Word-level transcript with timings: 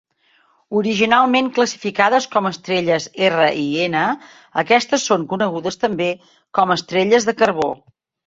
Originalment 0.77 1.49
classificades 1.57 2.25
com 2.35 2.47
estrelles 2.51 3.05
R 3.27 3.45
i 3.65 3.67
N, 3.89 4.01
aquestes 4.63 5.05
són 5.11 5.25
conegudes 5.35 5.79
també 5.85 6.09
com 6.61 6.75
"estrelles 6.77 7.29
de 7.29 7.37
carbó". 7.43 7.69